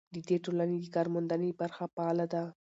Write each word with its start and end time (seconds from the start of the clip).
د 0.13 0.15
دې 0.27 0.37
ټولنې 0.45 0.77
د 0.81 0.85
کارموندنې 0.95 1.49
برخه 1.59 1.85
فعاله 1.93 2.25
ده. 2.33 2.43